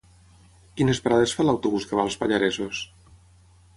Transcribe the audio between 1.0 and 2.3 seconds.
parades fa l'autobús que va als